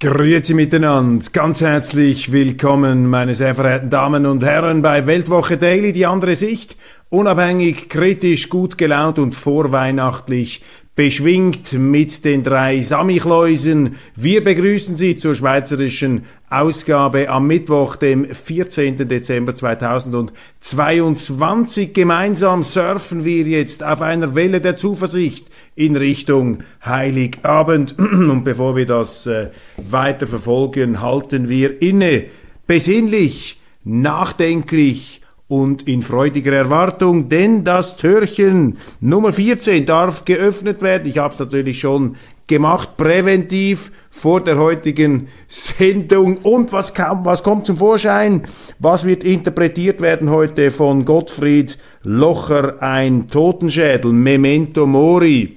[0.00, 6.06] Grüezi miteinander, ganz herzlich willkommen, meine sehr verehrten Damen und Herren, bei Weltwoche Daily, die
[6.06, 6.76] andere Sicht,
[7.10, 10.62] unabhängig, kritisch, gut gelaunt und vorweihnachtlich
[10.98, 13.94] beschwingt mit den drei Samichleusen.
[14.16, 19.06] Wir begrüßen Sie zur schweizerischen Ausgabe am Mittwoch, dem 14.
[19.06, 21.92] Dezember 2022.
[21.92, 25.46] Gemeinsam surfen wir jetzt auf einer Welle der Zuversicht
[25.76, 27.96] in Richtung Heiligabend.
[27.98, 32.24] Und bevor wir das äh, weiter verfolgen, halten wir inne.
[32.66, 35.17] Besinnlich, nachdenklich,
[35.48, 41.08] und in freudiger Erwartung, denn das Türchen Nummer 14 darf geöffnet werden.
[41.08, 46.38] Ich habe es natürlich schon gemacht, präventiv vor der heutigen Sendung.
[46.38, 48.46] Und was, kam, was kommt zum Vorschein?
[48.78, 52.82] Was wird interpretiert werden heute von Gottfried Locher?
[52.82, 55.56] Ein Totenschädel, Memento Mori.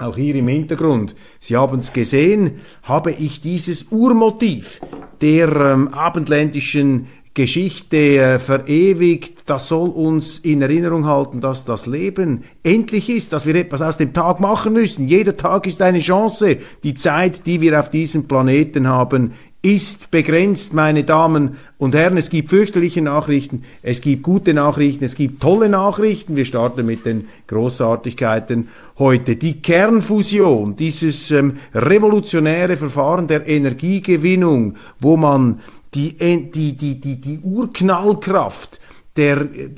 [0.00, 4.80] Auch hier im Hintergrund, Sie haben es gesehen, habe ich dieses Urmotiv
[5.20, 7.06] der ähm, abendländischen
[7.38, 13.46] Geschichte äh, verewigt, das soll uns in Erinnerung halten, dass das Leben endlich ist, dass
[13.46, 15.06] wir etwas aus dem Tag machen müssen.
[15.06, 16.56] Jeder Tag ist eine Chance.
[16.82, 22.16] Die Zeit, die wir auf diesem Planeten haben, ist begrenzt, meine Damen und Herren.
[22.16, 26.36] Es gibt fürchterliche Nachrichten, es gibt gute Nachrichten, es gibt tolle Nachrichten.
[26.36, 29.36] Wir starten mit den Großartigkeiten heute.
[29.36, 35.60] Die Kernfusion, dieses ähm, revolutionäre Verfahren der Energiegewinnung, wo man
[35.94, 36.16] die,
[36.50, 38.80] die, die, die, die Urknallkraft
[39.18, 39.68] der äh,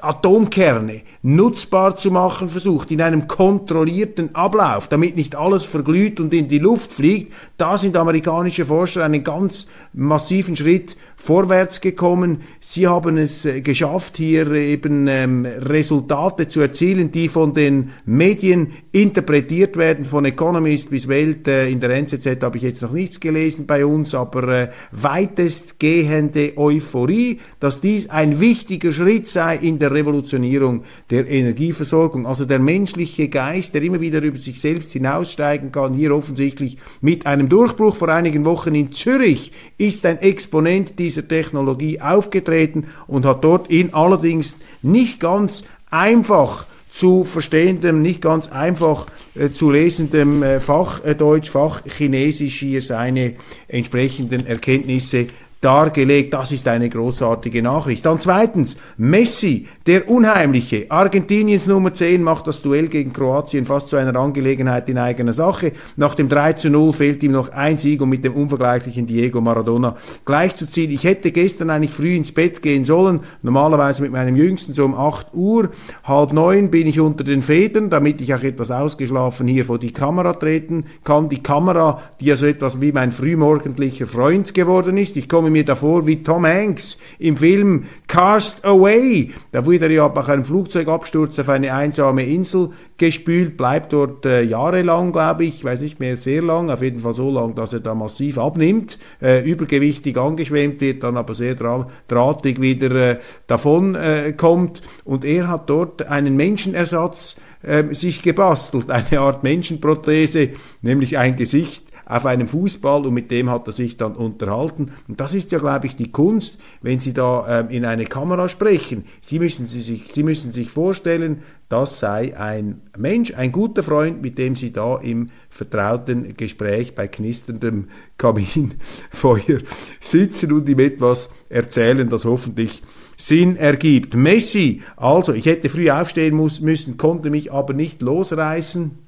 [0.00, 6.48] Atomkerne nutzbar zu machen versucht, in einem kontrollierten Ablauf, damit nicht alles verglüht und in
[6.48, 12.42] die Luft fliegt, da sind amerikanische Forscher einen ganz massiven Schritt vorwärts gekommen.
[12.60, 18.72] Sie haben es äh, geschafft, hier eben ähm, Resultate zu erzielen, die von den Medien
[18.92, 21.48] interpretiert werden, von Economist bis Welt.
[21.48, 26.56] Äh, in der NZZ habe ich jetzt noch nichts gelesen bei uns, aber äh, weitestgehende
[26.56, 32.26] Euphorie, dass dies ein wichtiger Schritt sei in der Revolutionierung der Energieversorgung.
[32.26, 37.26] Also der menschliche Geist, der immer wieder über sich selbst hinaussteigen kann, hier offensichtlich mit
[37.26, 43.44] einem Durchbruch vor einigen Wochen in Zürich, ist ein Exponent dieser Technologie aufgetreten und hat
[43.44, 50.60] dort in allerdings nicht ganz einfach zu verstehendem, nicht ganz einfach äh, zu lesendem äh,
[50.60, 53.34] Fachdeutsch, Fachchinesisch hier seine
[53.68, 55.28] entsprechenden Erkenntnisse
[55.60, 56.34] dargelegt.
[56.34, 58.06] Das ist eine großartige Nachricht.
[58.06, 60.86] Dann zweitens, Messi, der Unheimliche.
[60.88, 65.72] Argentiniens Nummer 10 macht das Duell gegen Kroatien fast zu einer Angelegenheit in eigener Sache.
[65.96, 69.40] Nach dem 3 zu 0 fehlt ihm noch ein Sieg, um mit dem unvergleichlichen Diego
[69.40, 70.90] Maradona gleichzuziehen.
[70.90, 74.94] Ich hätte gestern eigentlich früh ins Bett gehen sollen, normalerweise mit meinem Jüngsten so um
[74.94, 75.70] 8 Uhr.
[76.04, 79.92] Halb neun bin ich unter den Federn, damit ich auch etwas ausgeschlafen hier vor die
[79.92, 81.28] Kamera treten kann.
[81.28, 85.16] Die Kamera, die ja so etwas wie mein frühmorgendlicher Freund geworden ist.
[85.16, 89.30] Ich komme komme mir davor wie Tom Hanks im Film Cast Away.
[89.50, 94.42] Da wurde er ja nach einem Flugzeugabsturz auf eine einsame Insel gespült, bleibt dort äh,
[94.42, 97.80] jahrelang, glaube ich, weiß nicht mehr, sehr lang, auf jeden Fall so lang, dass er
[97.80, 103.94] da massiv abnimmt, äh, übergewichtig angeschwemmt wird, dann aber sehr dra drahtig wieder äh, davon
[103.94, 104.82] äh, kommt.
[105.04, 110.50] Und er hat dort einen Menschenersatz äh, sich gebastelt, eine Art Menschenprothese,
[110.82, 114.92] nämlich ein Gesicht auf einem Fußball und mit dem hat er sich dann unterhalten.
[115.06, 118.48] Und das ist ja, glaube ich, die Kunst, wenn Sie da ähm, in eine Kamera
[118.48, 119.04] sprechen.
[119.20, 124.22] Sie müssen, Sie, sich, Sie müssen sich vorstellen, das sei ein Mensch, ein guter Freund,
[124.22, 129.60] mit dem Sie da im vertrauten Gespräch bei knisterndem Kaminfeuer
[130.00, 132.82] sitzen und ihm etwas erzählen, das hoffentlich
[133.18, 134.14] Sinn ergibt.
[134.14, 139.07] Messi, also ich hätte früh aufstehen muss, müssen, konnte mich aber nicht losreißen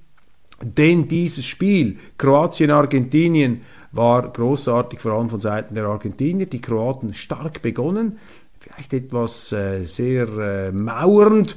[0.62, 3.62] denn dieses Spiel Kroatien-Argentinien
[3.93, 6.47] war großartig, vor allem von Seiten der Argentinier.
[6.47, 8.19] Die Kroaten stark begonnen,
[8.61, 11.57] vielleicht etwas äh, sehr äh, mauernd,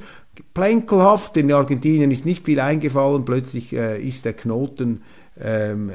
[0.54, 1.38] plänkelhaft.
[1.38, 3.26] In Argentinien ist nicht viel eingefallen.
[3.26, 5.02] Plötzlich äh, ist der Knoten
[5.40, 5.92] ähm,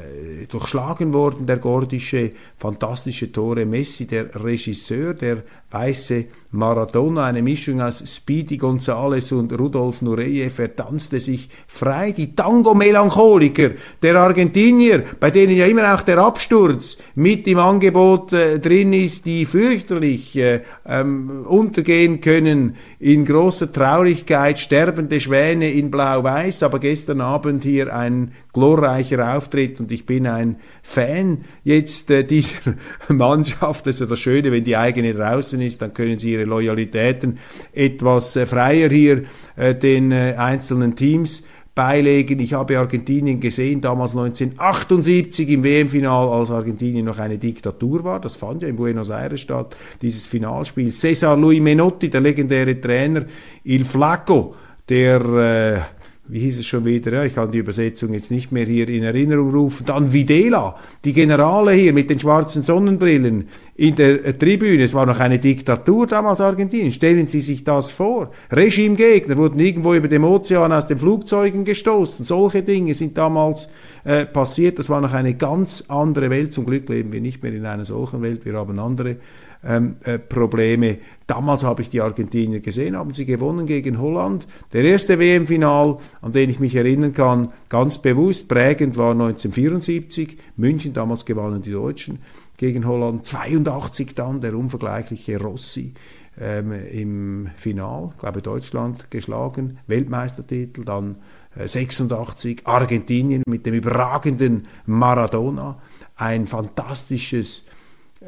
[0.49, 8.03] durchschlagen worden, der gordische, fantastische Tore Messi, der Regisseur, der weiße Maradona, eine Mischung aus
[8.06, 15.56] Speedy Gonzales und Rudolf Nureyev, er tanzte sich frei, die Tango-Melancholiker der Argentinier, bei denen
[15.56, 21.44] ja immer auch der Absturz mit im Angebot äh, drin ist, die fürchterlich äh, ähm,
[21.47, 29.37] untergehen können in großer Traurigkeit, sterbende Schwäne in Blau-Weiß, aber gestern Abend hier ein glorreicher
[29.37, 32.75] Auftritt und ich bin ein Fan jetzt äh, dieser
[33.09, 33.87] Mannschaft.
[33.87, 37.39] Das ist ja das Schöne, wenn die eigene draußen ist, dann können sie ihre Loyalitäten
[37.73, 39.25] etwas äh, freier hier
[39.57, 41.43] äh, den äh, einzelnen Teams
[41.79, 42.41] beilegen.
[42.41, 48.21] Ich habe Argentinien gesehen, damals 1978 im WM-Final, als Argentinien noch eine Diktatur war.
[48.21, 50.91] Das fand ja in Buenos Aires statt, dieses Finalspiel.
[50.91, 53.27] Cesar Luis Menotti, der legendäre Trainer,
[53.63, 54.57] Il Flaco,
[54.89, 55.81] der äh,
[56.29, 59.03] wie hieß es schon wieder, ja, ich kann die Übersetzung jetzt nicht mehr hier in
[59.03, 64.83] Erinnerung rufen, dann Videla, die Generale hier mit den schwarzen Sonnenbrillen in der äh, Tribüne,
[64.83, 69.95] es war noch eine Diktatur damals Argentinien, stellen Sie sich das vor, Regimegegner wurden irgendwo
[69.95, 73.69] über dem Ozean aus den Flugzeugen gestoßen, solche Dinge sind damals
[74.05, 77.53] äh, passiert, das war noch eine ganz andere Welt, zum Glück leben wir nicht mehr
[77.53, 79.17] in einer solchen Welt, wir haben andere
[79.65, 80.99] ähm, äh, Probleme.
[81.27, 84.47] Damals habe ich die Argentinier gesehen, haben sie gewonnen gegen Holland.
[84.73, 90.93] Der erste WM-Final, an den ich mich erinnern kann, ganz bewusst prägend war 1974, München,
[90.93, 92.21] damals gewannen die Deutschen
[92.57, 95.95] gegen Holland, 82 dann der unvergleichliche Rossi
[96.41, 101.17] ähm, im Final, glaube Deutschland geschlagen, Weltmeistertitel, dann
[101.57, 105.81] 86 äh, Argentinien mit dem überragenden Maradona,
[106.17, 107.65] ein fantastisches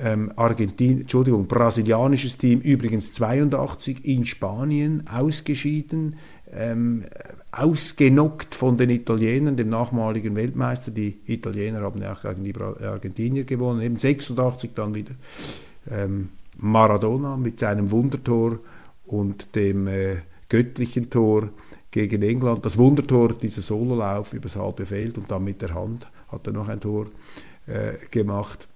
[0.00, 6.16] ähm, Argentin, Entschuldigung, brasilianisches Team, übrigens 82 in Spanien ausgeschieden,
[6.52, 7.04] ähm,
[7.52, 10.90] ausgenockt von den Italienern, dem nachmaligen Weltmeister.
[10.90, 15.12] Die Italiener haben ja auch gegen die Argentinier gewonnen, eben 86 dann wieder
[15.90, 18.58] ähm, Maradona mit seinem Wundertor
[19.06, 20.16] und dem äh,
[20.48, 21.50] göttlichen Tor
[21.90, 22.64] gegen England.
[22.64, 26.68] Das Wundertor, dieser Sololauf übers halbe Feld und dann mit der Hand hat er noch
[26.68, 27.06] ein Tor
[27.66, 28.66] äh, gemacht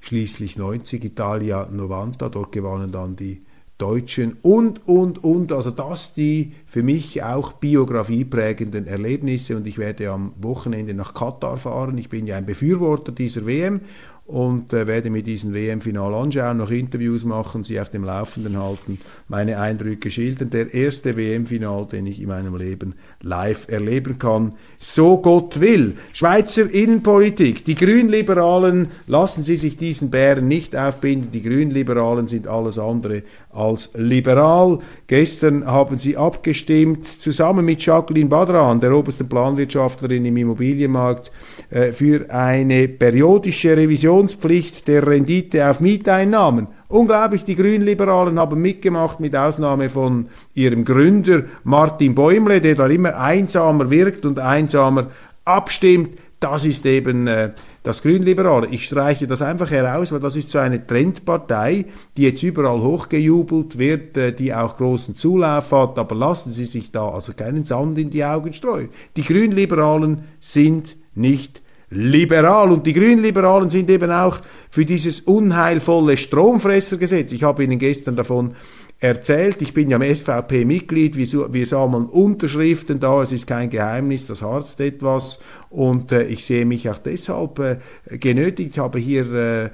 [0.00, 3.42] schließlich 90 Italia 90, dort gewannen dann die
[3.78, 5.52] Deutschen und, und, und.
[5.52, 11.58] Also das die für mich auch biografieprägenden Erlebnisse und ich werde am Wochenende nach Katar
[11.58, 11.98] fahren.
[11.98, 13.80] Ich bin ja ein Befürworter dieser WM
[14.26, 18.98] und äh, werde mir diesen WM-Final anschauen, noch Interviews machen, sie auf dem Laufenden halten,
[19.28, 20.48] meine Eindrücke schildern.
[20.48, 24.52] Der erste WM-Final, den ich in meinem Leben live erleben kann.
[24.78, 25.96] So Gott will.
[26.14, 27.66] Schweizer Innenpolitik.
[27.66, 31.30] Die Grünliberalen lassen Sie sich diesen Bären nicht aufbinden.
[31.30, 33.24] Die Grünliberalen sind alles andere
[33.54, 34.78] als liberal.
[35.06, 41.30] Gestern haben sie abgestimmt, zusammen mit Jacqueline Badran, der obersten Planwirtschaftlerin im Immobilienmarkt,
[41.70, 43.76] äh, für eine periodische
[44.14, 46.68] Revisionspflicht der Rendite auf Mieteinnahmen.
[46.88, 53.16] Unglaublich, die Grünliberalen haben mitgemacht, mit Ausnahme von ihrem Gründer Martin Bäumle, der da immer
[53.18, 55.08] einsamer wirkt und einsamer
[55.44, 56.16] abstimmt.
[56.38, 57.52] Das ist eben äh,
[57.82, 58.68] das Grünliberale.
[58.68, 61.86] Ich streiche das einfach heraus, weil das ist so eine Trendpartei,
[62.16, 66.92] die jetzt überall hochgejubelt wird, äh, die auch großen Zulauf hat, aber lassen Sie sich
[66.92, 68.90] da also keinen Sand in die Augen streuen.
[69.16, 71.63] Die Grünliberalen sind nicht
[71.94, 72.70] liberal.
[72.72, 77.32] Und die Grünliberalen sind eben auch für dieses unheilvolle Stromfressergesetz.
[77.32, 78.54] Ich habe Ihnen gestern davon
[79.00, 79.62] erzählt.
[79.62, 81.16] Ich bin ja im SVP-Mitglied.
[81.16, 83.22] Wir, wir sammeln Unterschriften da.
[83.22, 84.26] Es ist kein Geheimnis.
[84.26, 85.40] Das harzt etwas.
[85.70, 87.78] Und äh, ich sehe mich auch deshalb äh,
[88.18, 88.78] genötigt.
[88.78, 89.70] Habe hier äh,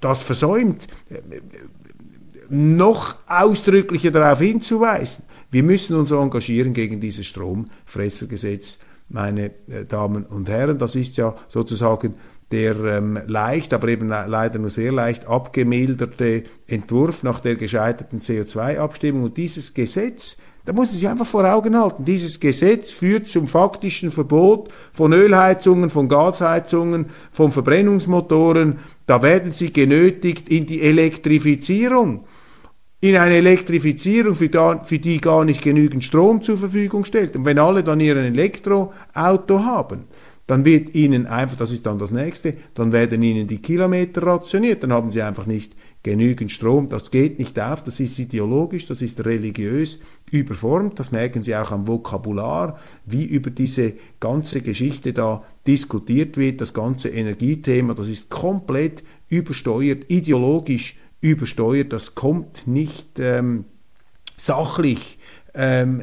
[0.00, 0.86] das versäumt,
[2.48, 5.24] noch ausdrücklicher darauf hinzuweisen.
[5.50, 8.78] Wir müssen uns engagieren gegen dieses Stromfressergesetz
[9.08, 10.78] meine äh, Damen und Herren.
[10.78, 12.14] Das ist ja sozusagen
[12.50, 19.24] der ähm, leicht, aber eben leider nur sehr leicht abgemilderte Entwurf nach der gescheiterten CO2-Abstimmung.
[19.24, 23.46] Und dieses Gesetz, da muss man sich einfach vor Augen halten, dieses Gesetz führt zum
[23.46, 28.78] faktischen Verbot von Ölheizungen, von Gasheizungen, von Verbrennungsmotoren.
[29.06, 32.24] Da werden sie genötigt in die Elektrifizierung
[33.00, 37.36] in eine Elektrifizierung, für, da, für, die gar nicht genügend Strom zur Verfügung stellt.
[37.36, 40.04] Und wenn alle dann ihren Elektroauto haben,
[40.48, 44.82] dann wird ihnen einfach, das ist dann das nächste, dann werden ihnen die Kilometer rationiert,
[44.82, 46.88] dann haben sie einfach nicht genügend Strom.
[46.88, 50.00] Das geht nicht auf, das ist ideologisch, das ist religiös
[50.30, 56.62] überformt, das merken Sie auch am Vokabular, wie über diese ganze Geschichte da diskutiert wird,
[56.62, 63.64] das ganze Energiethema, das ist komplett übersteuert, ideologisch übersteuert, das kommt nicht ähm,
[64.36, 65.18] sachlich
[65.54, 66.02] ähm,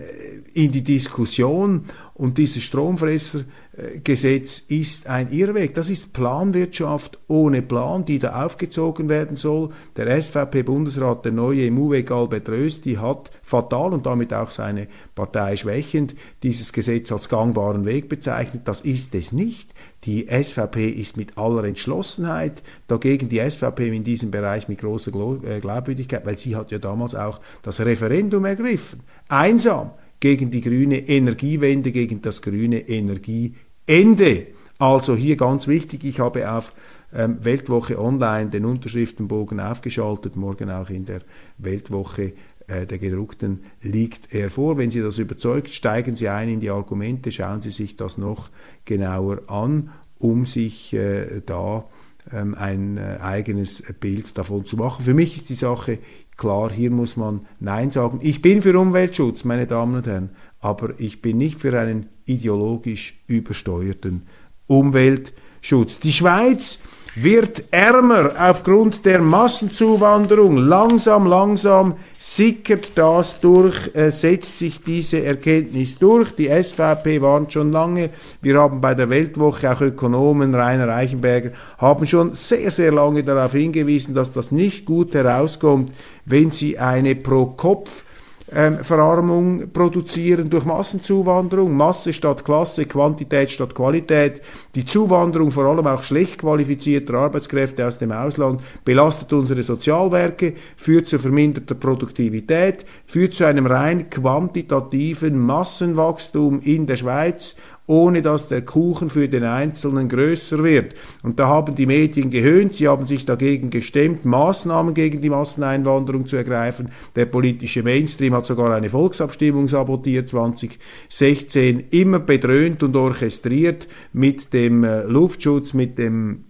[0.54, 1.86] in die Diskussion
[2.18, 5.74] und dieses Stromfressergesetz ist ein Irrweg.
[5.74, 9.72] Das ist Planwirtschaft ohne Plan, die da aufgezogen werden soll.
[9.98, 16.16] Der SVP-Bundesrat, der neue Muweg Albert Rösti, hat fatal und damit auch seine Partei schwächend
[16.42, 18.62] dieses Gesetz als gangbaren Weg bezeichnet.
[18.66, 19.74] Das ist es nicht.
[20.06, 25.12] Die SVP ist mit aller Entschlossenheit dagegen, die SVP in diesem Bereich mit großer
[25.44, 29.02] äh, Glaubwürdigkeit, weil sie hat ja damals auch das Referendum ergriffen.
[29.28, 34.48] Einsam gegen die grüne Energiewende, gegen das grüne Energieende.
[34.78, 36.74] Also hier ganz wichtig, ich habe auf
[37.14, 41.22] ähm, Weltwoche Online den Unterschriftenbogen aufgeschaltet, morgen auch in der
[41.58, 42.34] Weltwoche
[42.68, 44.78] äh, der gedruckten liegt er vor.
[44.78, 48.50] Wenn Sie das überzeugt, steigen Sie ein in die Argumente, schauen Sie sich das noch
[48.86, 51.86] genauer an, um sich äh, da
[52.34, 55.06] ähm, ein äh, eigenes Bild davon zu machen.
[55.06, 56.00] Für mich ist die Sache
[56.38, 58.20] Klar, hier muss man Nein sagen.
[58.22, 63.24] Ich bin für Umweltschutz, meine Damen und Herren, aber ich bin nicht für einen ideologisch
[63.28, 64.24] übersteuerten
[64.68, 65.34] Umweltschutz.
[65.72, 66.80] Die Schweiz
[67.16, 70.58] wird ärmer aufgrund der Massenzuwanderung.
[70.58, 76.36] Langsam, langsam sickert das durch, äh, setzt sich diese Erkenntnis durch.
[76.36, 78.12] Die SVP warnt schon lange.
[78.42, 83.54] Wir haben bei der Weltwoche auch Ökonomen, Rainer Reichenberger, haben schon sehr, sehr lange darauf
[83.54, 85.94] hingewiesen, dass das nicht gut herauskommt,
[86.26, 88.05] wenn sie eine Pro-Kopf
[88.52, 94.42] ähm, Verarmung produzieren durch Massenzuwanderung, Masse statt Klasse, Quantität statt Qualität.
[94.76, 101.08] Die Zuwanderung vor allem auch schlecht qualifizierter Arbeitskräfte aus dem Ausland belastet unsere Sozialwerke, führt
[101.08, 107.56] zu verminderter Produktivität, führt zu einem rein quantitativen Massenwachstum in der Schweiz
[107.88, 110.96] ohne dass der Kuchen für den Einzelnen größer wird.
[111.24, 116.26] Und da haben die Medien gehöhnt, sie haben sich dagegen gestemmt, Maßnahmen gegen die Masseneinwanderung
[116.26, 116.90] zu ergreifen.
[117.16, 124.84] Der politische Mainstream hat sogar eine Volksabstimmung sabotiert 2016, immer bedröhnt und orchestriert mit dem
[124.84, 126.46] äh, Luftschutz, mit dem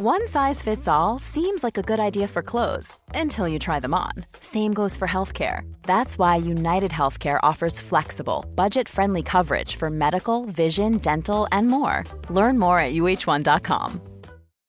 [0.00, 3.94] One size fits all seems like a good idea for clothes until you try them
[3.94, 4.12] on.
[4.38, 5.62] Same goes for healthcare.
[5.82, 12.04] That's why United Healthcare offers flexible, budget friendly coverage for medical, vision, dental, and more.
[12.30, 14.00] Learn more at uh1.com.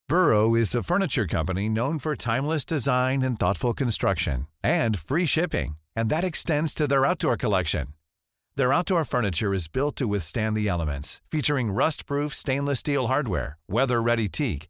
[0.07, 5.77] Burrow is a furniture company known for timeless design and thoughtful construction and free shipping,
[5.95, 7.89] and that extends to their outdoor collection.
[8.55, 13.57] Their outdoor furniture is built to withstand the elements, featuring rust proof stainless steel hardware,
[13.67, 14.69] weather ready teak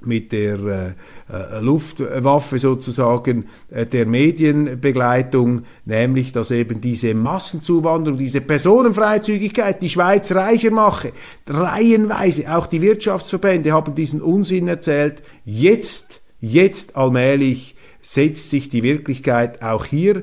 [0.00, 0.88] Mit der äh,
[1.32, 10.32] äh, Luftwaffe sozusagen äh, der Medienbegleitung, nämlich dass eben diese Massenzuwanderung, diese Personenfreizügigkeit die Schweiz
[10.32, 11.12] reicher mache.
[11.48, 15.22] Reihenweise, auch die Wirtschaftsverbände haben diesen Unsinn erzählt.
[15.44, 20.22] Jetzt, jetzt allmählich setzt sich die Wirklichkeit auch hier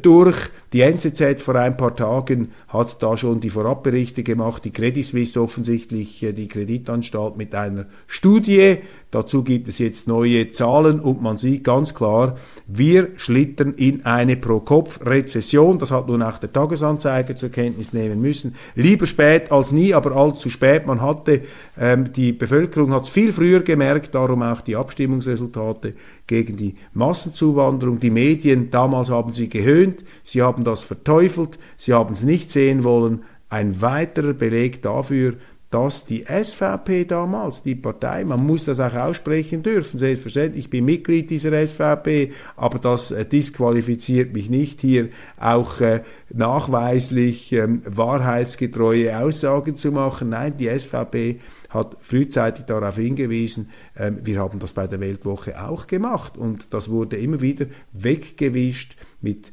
[0.00, 0.36] durch.
[0.72, 5.40] Die NZZ vor ein paar Tagen hat da schon die Vorabberichte gemacht, die Credit Suisse
[5.40, 8.78] offensichtlich, äh, die Kreditanstalt mit einer Studie.
[9.12, 12.34] Dazu gibt es jetzt neue Zahlen und man sieht ganz klar,
[12.66, 15.78] wir schlittern in eine Pro-Kopf-Rezession.
[15.78, 18.54] Das hat nun auch der Tagesanzeiger zur Kenntnis nehmen müssen.
[18.74, 20.86] Lieber spät als nie, aber allzu spät.
[20.86, 21.42] Man hatte,
[21.78, 25.92] ähm, die Bevölkerung hat es viel früher gemerkt, darum auch die Abstimmungsresultate
[26.26, 28.00] gegen die Massenzuwanderung.
[28.00, 32.82] Die Medien, damals haben sie gehöhnt, sie haben das verteufelt, sie haben es nicht sehen
[32.82, 33.24] wollen.
[33.50, 35.34] Ein weiterer Beleg dafür,
[35.72, 40.84] dass die SVP damals, die Partei, man muss das auch aussprechen dürfen, selbstverständlich, ich bin
[40.84, 45.08] Mitglied dieser SVP, aber das äh, disqualifiziert mich nicht hier
[45.40, 50.28] auch äh, nachweislich ähm, wahrheitsgetreue Aussagen zu machen.
[50.28, 55.86] Nein, die SVP hat frühzeitig darauf hingewiesen, ähm, wir haben das bei der Weltwoche auch
[55.86, 59.52] gemacht und das wurde immer wieder weggewischt mit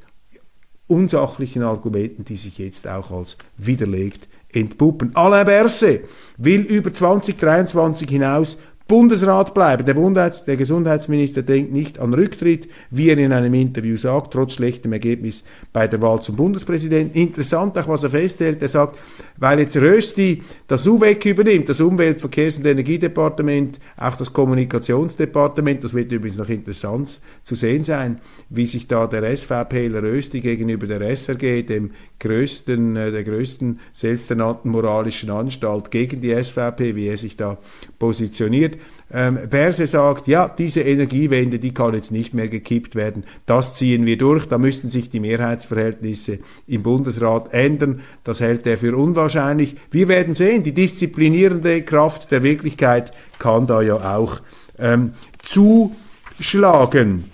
[0.88, 5.12] unsachlichen Argumenten, die sich jetzt auch als widerlegt entpuppen.
[5.16, 6.06] Alain Berset
[6.38, 8.58] will über 2023 hinaus
[8.90, 9.86] Bundesrat bleiben.
[9.86, 14.54] Der, Bundheits-, der Gesundheitsminister denkt nicht an Rücktritt, wie er in einem Interview sagt, trotz
[14.54, 17.16] schlechtem Ergebnis bei der Wahl zum Bundespräsidenten.
[17.16, 18.64] Interessant auch, was er festhält.
[18.64, 18.98] Er sagt,
[19.38, 25.94] weil jetzt Rösti das UWEC übernimmt, das Umwelt-, Verkehrs- und Energiedepartement, auch das Kommunikationsdepartement, das
[25.94, 28.20] wird übrigens noch interessant zu sehen sein,
[28.50, 34.72] wie sich da der SVPler Rösti gegenüber der SRG, dem größten, äh, der größten selbsternannten
[34.72, 37.60] moralischen Anstalt gegen die SVP, wie er sich da
[38.00, 38.79] positioniert.
[39.12, 43.24] Ähm, Berse sagt, ja, diese Energiewende, die kann jetzt nicht mehr gekippt werden.
[43.46, 44.48] Das ziehen wir durch.
[44.48, 48.02] Da müssten sich die Mehrheitsverhältnisse im Bundesrat ändern.
[48.24, 49.76] Das hält er für unwahrscheinlich.
[49.90, 54.42] Wir werden sehen, die disziplinierende Kraft der Wirklichkeit kann da ja auch
[54.78, 57.26] ähm, zuschlagen.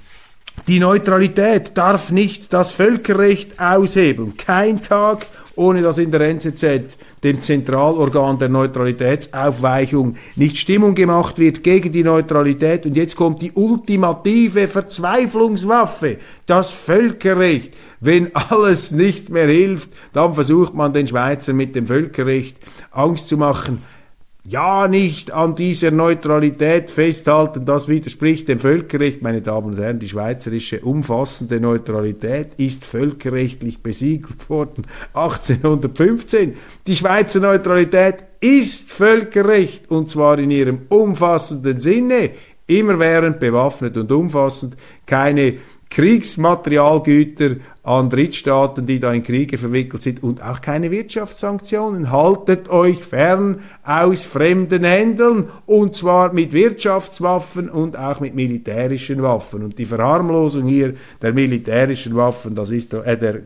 [0.68, 4.38] Die Neutralität darf nicht das Völkerrecht aushebeln.
[4.38, 11.64] Kein Tag ohne dass in der NZZ, dem Zentralorgan der Neutralitätsaufweichung, nicht Stimmung gemacht wird
[11.64, 12.86] gegen die Neutralität.
[12.86, 17.74] Und jetzt kommt die ultimative Verzweiflungswaffe, das Völkerrecht.
[18.00, 22.58] Wenn alles nicht mehr hilft, dann versucht man den Schweizern mit dem Völkerrecht
[22.92, 23.82] Angst zu machen
[24.48, 29.22] ja nicht an dieser Neutralität festhalten, das widerspricht dem Völkerrecht.
[29.22, 36.56] Meine Damen und Herren, die schweizerische umfassende Neutralität ist völkerrechtlich besiegelt worden 1815.
[36.86, 42.30] Die Schweizer Neutralität ist Völkerrecht und zwar in ihrem umfassenden Sinne,
[42.68, 44.76] immerwährend bewaffnet und umfassend,
[45.06, 45.56] keine
[45.96, 52.12] Kriegsmaterialgüter an Drittstaaten, die da in Kriege verwickelt sind und auch keine Wirtschaftssanktionen.
[52.12, 59.64] Haltet euch fern aus fremden Händen und zwar mit Wirtschaftswaffen und auch mit militärischen Waffen.
[59.64, 63.40] Und die Verharmlosung hier der militärischen Waffen, das ist doch, äh, der,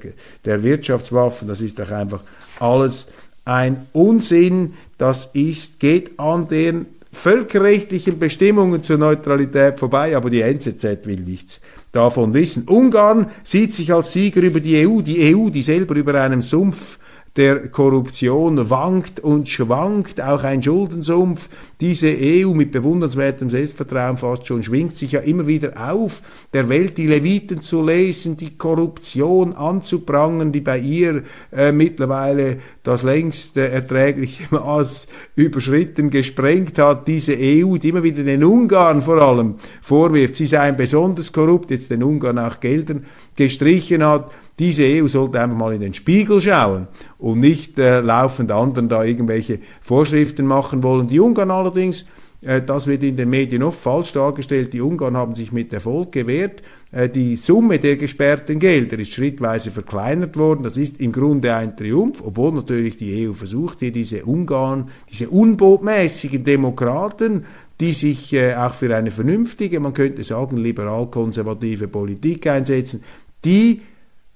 [0.44, 2.22] der Wirtschaftswaffen, das ist doch einfach
[2.60, 3.10] alles
[3.46, 4.74] ein Unsinn.
[4.98, 11.62] Das ist, geht an den völkerrechtlichen Bestimmungen zur Neutralität vorbei, aber die NZZ will nichts
[11.92, 12.68] davon wissen.
[12.68, 16.99] Ungarn sieht sich als Sieger über die EU, die EU, die selber über einem Sumpf
[17.36, 21.50] der Korruption wankt und schwankt, auch ein Schuldensumpf.
[21.80, 26.22] Diese EU mit bewundernswertem Selbstvertrauen fast schon schwingt sich ja immer wieder auf,
[26.54, 33.04] der Welt die Leviten zu lesen, die Korruption anzuprangen, die bei ihr äh, mittlerweile das
[33.04, 37.08] längst äh, erträgliche Maß überschritten, gesprengt hat.
[37.08, 41.92] Diese EU, die immer wieder den Ungarn vor allem vorwirft, sie seien besonders korrupt, jetzt
[41.92, 43.06] den Ungarn auch Geldern
[43.36, 46.88] gestrichen hat diese EU sollte einfach mal in den Spiegel schauen
[47.18, 51.08] und nicht äh, laufend anderen da irgendwelche Vorschriften machen wollen.
[51.08, 52.06] Die Ungarn allerdings,
[52.42, 56.12] äh, das wird in den Medien oft falsch dargestellt, die Ungarn haben sich mit Erfolg
[56.12, 56.62] gewehrt.
[56.92, 60.64] Äh, die Summe der gesperrten Gelder ist schrittweise verkleinert worden.
[60.64, 65.30] Das ist im Grunde ein Triumph, obwohl natürlich die EU versucht, hier diese Ungarn, diese
[65.30, 67.46] unbotmäßigen Demokraten,
[67.80, 73.04] die sich äh, auch für eine vernünftige, man könnte sagen, liberal-konservative Politik einsetzen,
[73.46, 73.82] die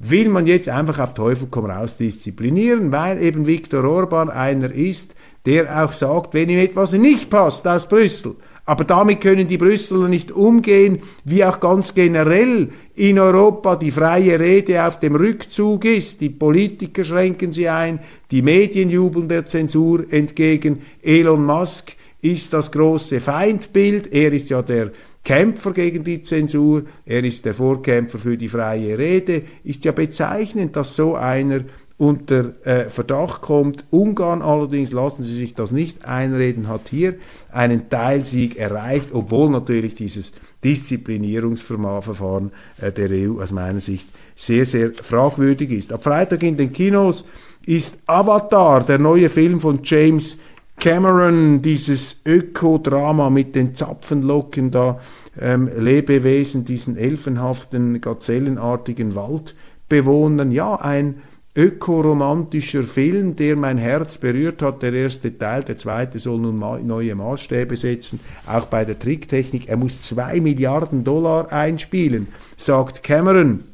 [0.09, 5.15] will man jetzt einfach auf Teufel komm raus disziplinieren, weil eben Viktor Orban einer ist,
[5.45, 8.35] der auch sagt, wenn ihm etwas nicht passt aus Brüssel,
[8.65, 14.39] aber damit können die Brüsseler nicht umgehen, wie auch ganz generell in Europa die freie
[14.39, 16.21] Rede auf dem Rückzug ist.
[16.21, 17.99] Die Politiker schränken sie ein,
[18.31, 20.81] die Medien jubeln der Zensur entgegen.
[21.01, 24.13] Elon Musk ist das große Feindbild.
[24.13, 24.91] Er ist ja der
[25.23, 30.75] Kämpfer gegen die Zensur, er ist der Vorkämpfer für die freie Rede, ist ja bezeichnend,
[30.75, 31.62] dass so einer
[31.97, 33.86] unter äh, Verdacht kommt.
[33.89, 37.15] Ungarn allerdings, lassen Sie sich das nicht einreden, hat hier
[37.51, 40.33] einen Teilsieg erreicht, obwohl natürlich dieses
[40.65, 45.93] Disziplinierungsverfahren äh, der EU aus meiner Sicht sehr, sehr fragwürdig ist.
[45.93, 47.25] Ab Freitag in den Kinos
[47.65, 50.38] ist Avatar, der neue Film von James
[50.79, 54.99] Cameron, dieses Ökodrama mit den Zapfenlocken da,
[55.39, 61.21] ähm, Lebewesen, diesen elfenhaften, gazellenartigen Waldbewohnern, ja, ein
[61.55, 64.81] ökoromantischer Film, der mein Herz berührt hat.
[64.81, 69.69] Der erste Teil, der zweite soll nun ma neue Maßstäbe setzen, auch bei der Tricktechnik.
[69.69, 73.72] Er muss zwei Milliarden Dollar einspielen, sagt Cameron.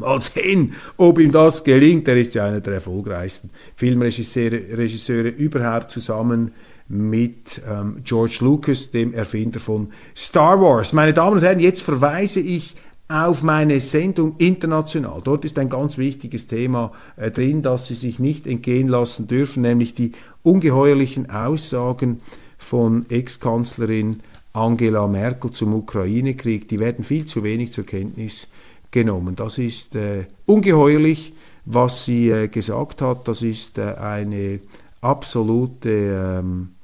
[0.00, 2.08] Mal sehen, ob ihm das gelingt.
[2.08, 6.52] Er ist ja einer der erfolgreichsten Filmregisseure Regisseure überhaupt zusammen
[6.88, 10.92] mit ähm, George Lucas, dem Erfinder von Star Wars.
[10.92, 12.74] Meine Damen und Herren, jetzt verweise ich
[13.10, 15.20] auf meine Sendung international.
[15.22, 19.62] Dort ist ein ganz wichtiges Thema äh, drin, das Sie sich nicht entgehen lassen dürfen,
[19.62, 22.20] nämlich die ungeheuerlichen Aussagen
[22.58, 24.20] von Ex-Kanzlerin
[24.52, 26.68] Angela Merkel zum Ukraine-Krieg.
[26.68, 28.48] Die werden viel zu wenig zur Kenntnis
[28.90, 29.36] genommen.
[29.36, 33.28] Das ist äh, ungeheuerlich, was sie äh, gesagt hat.
[33.28, 34.60] Das ist äh, eine
[35.00, 36.74] absolute ähm,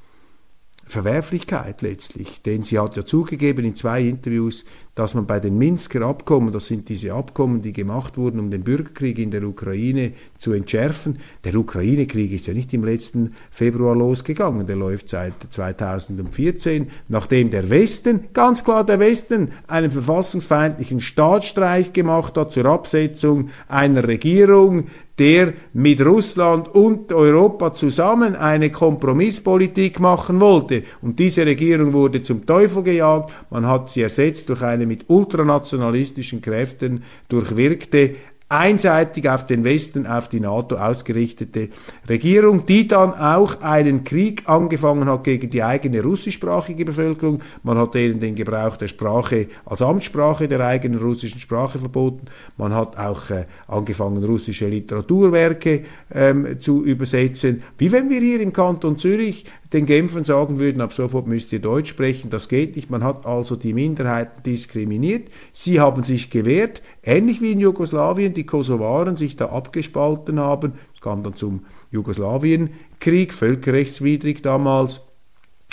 [0.86, 4.64] Verwerflichkeit letztlich, denn sie hat ja zugegeben in zwei Interviews,
[4.96, 8.64] dass man bei den Minsker Abkommen, das sind diese Abkommen, die gemacht wurden, um den
[8.64, 11.18] Bürgerkrieg in der Ukraine zu entschärfen.
[11.44, 17.68] Der Ukraine-Krieg ist ja nicht im letzten Februar losgegangen, der läuft seit 2014, nachdem der
[17.68, 24.86] Westen, ganz klar der Westen, einen verfassungsfeindlichen Staatsstreich gemacht hat zur Absetzung einer Regierung,
[25.18, 30.82] der mit Russland und Europa zusammen eine Kompromisspolitik machen wollte.
[31.00, 33.32] Und diese Regierung wurde zum Teufel gejagt.
[33.50, 38.14] Man hat sie ersetzt durch eine mit ultranationalistischen Kräften durchwirkte
[38.48, 41.68] einseitig auf den Westen, auf die NATO ausgerichtete
[42.08, 47.42] Regierung, die dann auch einen Krieg angefangen hat gegen die eigene russischsprachige Bevölkerung.
[47.64, 52.26] Man hat denen den Gebrauch der Sprache als Amtssprache der eigenen russischen Sprache verboten.
[52.56, 55.82] Man hat auch äh, angefangen, russische Literaturwerke
[56.14, 57.64] ähm, zu übersetzen.
[57.78, 61.58] Wie wenn wir hier im Kanton Zürich den Genfern sagen würden, ab sofort müsst ihr
[61.58, 62.30] Deutsch sprechen.
[62.30, 62.90] Das geht nicht.
[62.90, 65.28] Man hat also die Minderheiten diskriminiert.
[65.52, 70.74] Sie haben sich gewehrt, ähnlich wie in Jugoslawien die Kosovaren sich da abgespalten haben.
[70.94, 75.00] Es kam dann zum Jugoslawienkrieg, völkerrechtswidrig damals.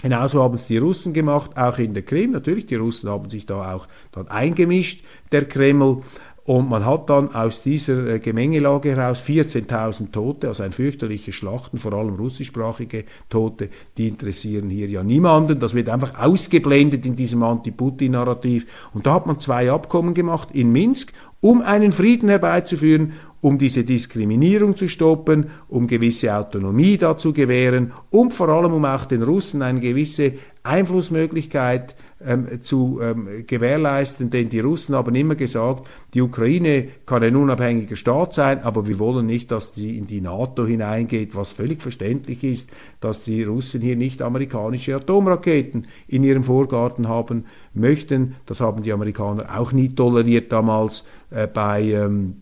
[0.01, 2.31] Genauso haben es die Russen gemacht, auch in der Krim.
[2.31, 6.01] Natürlich, die Russen haben sich da auch dann eingemischt, der Kreml.
[6.45, 11.77] Und man hat dann aus dieser äh, Gemengelage heraus 14.000 Tote, also ein fürchterliches Schlachten,
[11.77, 15.59] vor allem russischsprachige Tote, die interessieren hier ja niemanden.
[15.59, 18.65] Das wird einfach ausgeblendet in diesem Anti-Putin-Narrativ.
[18.93, 23.83] Und da hat man zwei Abkommen gemacht in Minsk, um einen Frieden herbeizuführen um diese
[23.83, 29.61] Diskriminierung zu stoppen, um gewisse Autonomie dazu gewähren und vor allem um auch den Russen
[29.61, 31.93] eine gewisse Einflussmöglichkeit
[32.25, 37.95] ähm, zu ähm, gewährleisten, denn die Russen haben immer gesagt, die Ukraine kann ein unabhängiger
[37.95, 42.43] Staat sein, aber wir wollen nicht, dass sie in die NATO hineingeht, was völlig verständlich
[42.43, 48.35] ist, dass die Russen hier nicht amerikanische Atomraketen in ihrem Vorgarten haben möchten.
[48.45, 52.41] Das haben die Amerikaner auch nie toleriert damals äh, bei ähm,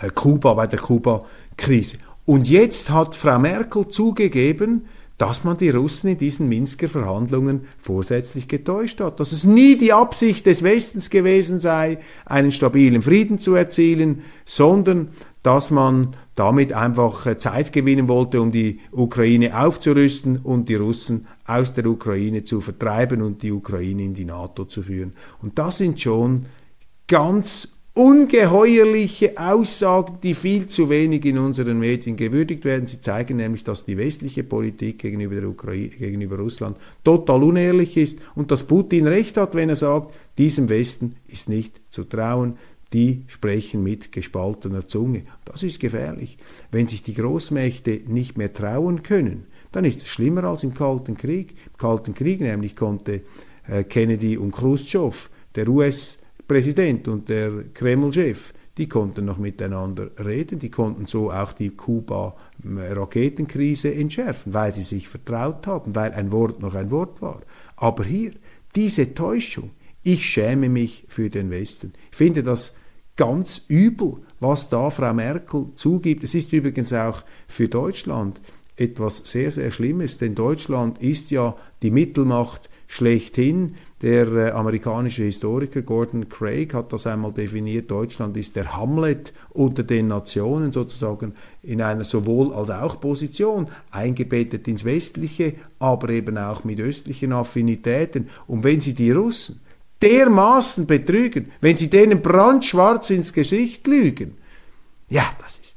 [0.00, 1.98] äh, Kuba, bei der Kuba-Krise.
[2.24, 4.86] Und jetzt hat Frau Merkel zugegeben,
[5.18, 9.92] dass man die Russen in diesen Minsker Verhandlungen vorsätzlich getäuscht hat, dass es nie die
[9.92, 15.08] Absicht des Westens gewesen sei, einen stabilen Frieden zu erzielen, sondern
[15.42, 21.26] dass man damit einfach äh, Zeit gewinnen wollte, um die Ukraine aufzurüsten und die Russen
[21.46, 25.14] aus der Ukraine zu vertreiben und die Ukraine in die NATO zu führen.
[25.40, 26.46] Und das sind schon
[27.06, 32.86] ganz ungeheuerliche Aussagen, die viel zu wenig in unseren Medien gewürdigt werden.
[32.86, 38.18] Sie zeigen nämlich, dass die westliche Politik gegenüber der Ukraine, gegenüber Russland total unehrlich ist
[38.34, 42.58] und dass Putin recht hat, wenn er sagt, diesem Westen ist nicht zu trauen.
[42.92, 45.22] Die sprechen mit gespaltener Zunge.
[45.46, 46.36] Das ist gefährlich.
[46.70, 51.16] Wenn sich die Großmächte nicht mehr trauen können, dann ist es schlimmer als im Kalten
[51.16, 51.54] Krieg.
[51.72, 53.22] Im Kalten Krieg nämlich konnte
[53.66, 60.58] äh, Kennedy und Khrushchev, der US- Präsident und der Kreml-Chef, die konnten noch miteinander reden,
[60.58, 66.60] die konnten so auch die Kuba-Raketenkrise entschärfen, weil sie sich vertraut haben, weil ein Wort
[66.60, 67.40] noch ein Wort war.
[67.76, 68.32] Aber hier,
[68.74, 69.70] diese Täuschung,
[70.02, 71.94] ich schäme mich für den Westen.
[72.10, 72.74] Ich finde das
[73.16, 76.22] ganz übel, was da Frau Merkel zugibt.
[76.22, 78.42] Es ist übrigens auch für Deutschland
[78.76, 83.76] etwas sehr, sehr Schlimmes, denn Deutschland ist ja die Mittelmacht schlechthin.
[84.02, 87.90] Der äh, amerikanische Historiker Gordon Craig hat das einmal definiert.
[87.90, 94.68] Deutschland ist der Hamlet unter den Nationen sozusagen in einer sowohl als auch Position, eingebettet
[94.68, 98.28] ins Westliche, aber eben auch mit östlichen Affinitäten.
[98.46, 99.60] Und wenn Sie die Russen
[100.02, 104.36] dermaßen betrügen, wenn Sie denen brandschwarz ins Gesicht lügen,
[105.08, 105.76] ja, das ist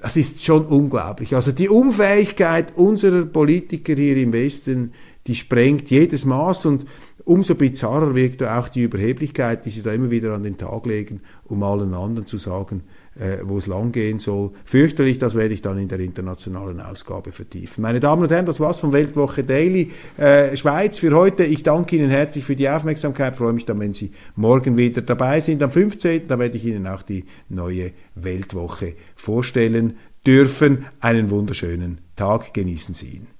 [0.00, 1.34] das ist schon unglaublich.
[1.34, 4.94] Also die Unfähigkeit unserer Politiker hier im Westen,
[5.26, 6.86] die sprengt jedes Maß und
[7.24, 11.20] umso bizarrer wirkt auch die Überheblichkeit, die sie da immer wieder an den Tag legen,
[11.44, 12.82] um allen anderen zu sagen,
[13.18, 14.52] äh, wo es langgehen soll.
[14.64, 17.82] Fürchterlich, das werde ich dann in der internationalen Ausgabe vertiefen.
[17.82, 21.44] Meine Damen und Herren, das war's von Weltwoche Daily äh, Schweiz für heute.
[21.44, 25.40] Ich danke Ihnen herzlich für die Aufmerksamkeit, freue mich dann, wenn Sie morgen wieder dabei
[25.40, 25.62] sind.
[25.62, 26.28] Am 15.
[26.28, 30.86] Da werde ich Ihnen auch die neue Weltwoche vorstellen dürfen.
[31.00, 33.39] Einen wunderschönen Tag, genießen Sie ihn.